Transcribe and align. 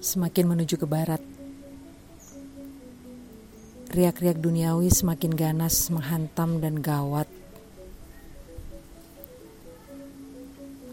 semakin 0.00 0.56
menuju 0.56 0.80
ke 0.80 0.88
barat. 0.88 1.20
Riak-riak 3.92 4.40
duniawi 4.40 4.88
semakin 4.88 5.36
ganas 5.36 5.92
menghantam 5.92 6.56
dan 6.56 6.80
gawat. 6.80 7.28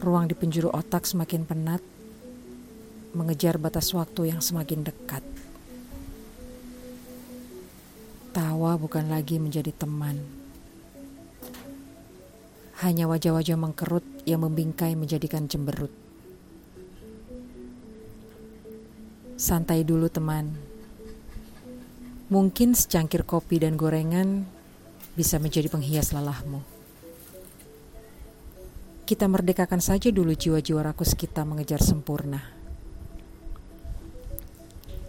Ruang 0.03 0.27
di 0.27 0.35
penjuru 0.35 0.69
otak 0.75 1.07
semakin 1.07 1.47
penat, 1.47 1.81
mengejar 3.15 3.55
batas 3.55 3.95
waktu 3.95 4.35
yang 4.35 4.43
semakin 4.43 4.83
dekat. 4.83 5.23
Tawa 8.35 8.77
bukan 8.77 9.07
lagi 9.09 9.39
menjadi 9.41 9.71
teman. 9.73 10.19
Hanya 12.85 13.09
wajah-wajah 13.09 13.57
mengkerut 13.57 14.05
yang 14.29 14.45
membingkai 14.45 14.93
menjadikan 14.93 15.49
cemberut. 15.49 16.06
Santai 19.37 19.85
dulu 19.85 20.09
teman. 20.09 20.49
Mungkin 22.33 22.73
secangkir 22.73 23.21
kopi 23.21 23.61
dan 23.61 23.77
gorengan 23.77 24.49
bisa 25.13 25.37
menjadi 25.37 25.69
penghias 25.69 26.09
lelahmu. 26.09 26.65
Kita 29.05 29.29
merdekakan 29.29 29.77
saja 29.77 30.09
dulu 30.09 30.33
jiwa-jiwa 30.33 30.89
rakus 30.89 31.13
kita 31.13 31.45
mengejar 31.45 31.85
sempurna. 31.85 32.41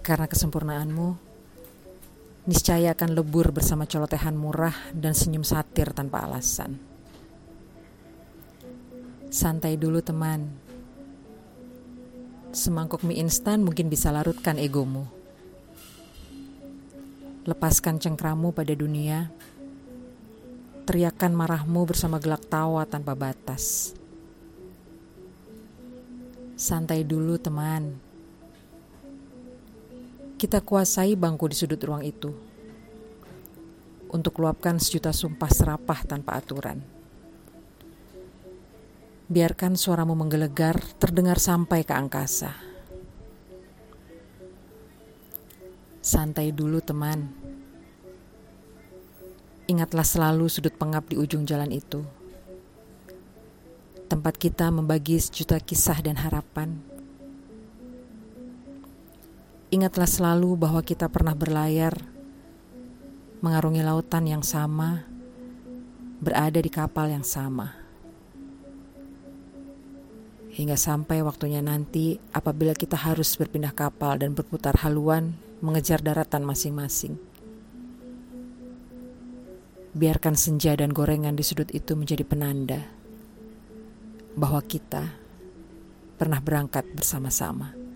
Karena 0.04 0.28
kesempurnaanmu, 0.28 1.08
niscaya 2.52 2.92
akan 2.92 3.16
lebur 3.16 3.48
bersama 3.48 3.88
colotehan 3.88 4.36
murah 4.36 4.76
dan 4.92 5.16
senyum 5.16 5.40
satir 5.40 5.96
tanpa 5.96 6.28
alasan. 6.28 6.76
Santai 9.32 9.80
dulu 9.80 10.04
teman 10.04 10.67
Semangkuk 12.48 13.04
mie 13.04 13.20
instan 13.20 13.60
mungkin 13.60 13.92
bisa 13.92 14.08
larutkan 14.08 14.56
egomu. 14.56 15.04
Lepaskan 17.44 18.00
cengkramu 18.00 18.56
pada 18.56 18.72
dunia. 18.72 19.28
Teriakan 20.88 21.36
marahmu 21.36 21.84
bersama 21.84 22.16
gelak 22.16 22.48
tawa 22.48 22.88
tanpa 22.88 23.12
batas. 23.12 23.92
Santai 26.56 27.04
dulu 27.04 27.36
teman. 27.36 28.00
Kita 30.40 30.64
kuasai 30.64 31.12
bangku 31.20 31.52
di 31.52 31.56
sudut 31.56 31.84
ruang 31.84 32.00
itu. 32.00 32.32
Untuk 34.08 34.40
luapkan 34.40 34.80
sejuta 34.80 35.12
sumpah 35.12 35.52
serapah 35.52 36.00
tanpa 36.08 36.40
aturan. 36.40 36.97
Biarkan 39.28 39.76
suaramu 39.76 40.16
menggelegar 40.16 40.80
terdengar 40.96 41.36
sampai 41.36 41.84
ke 41.84 41.92
angkasa. 41.92 42.56
Santai 46.00 46.48
dulu 46.48 46.80
teman. 46.80 47.28
Ingatlah 49.68 50.08
selalu 50.08 50.48
sudut 50.48 50.72
pengap 50.80 51.12
di 51.12 51.20
ujung 51.20 51.44
jalan 51.44 51.68
itu. 51.68 52.08
Tempat 54.08 54.40
kita 54.40 54.72
membagi 54.72 55.20
sejuta 55.20 55.60
kisah 55.60 56.00
dan 56.00 56.16
harapan. 56.16 56.80
Ingatlah 59.68 60.08
selalu 60.08 60.56
bahwa 60.56 60.80
kita 60.80 61.12
pernah 61.12 61.36
berlayar, 61.36 62.00
mengarungi 63.44 63.84
lautan 63.84 64.24
yang 64.24 64.40
sama, 64.40 65.04
berada 66.16 66.64
di 66.64 66.72
kapal 66.72 67.12
yang 67.12 67.28
sama 67.28 67.87
hingga 70.58 70.74
sampai 70.74 71.22
waktunya 71.22 71.62
nanti 71.62 72.18
apabila 72.34 72.74
kita 72.74 72.98
harus 72.98 73.38
berpindah 73.38 73.70
kapal 73.70 74.18
dan 74.18 74.34
berputar 74.34 74.74
haluan 74.82 75.38
mengejar 75.62 76.02
daratan 76.02 76.42
masing-masing. 76.42 77.14
Biarkan 79.94 80.34
senja 80.34 80.74
dan 80.74 80.90
gorengan 80.90 81.38
di 81.38 81.46
sudut 81.46 81.70
itu 81.70 81.94
menjadi 81.94 82.26
penanda 82.26 82.82
bahwa 84.34 84.58
kita 84.66 85.14
pernah 86.18 86.42
berangkat 86.42 86.90
bersama-sama. 86.90 87.87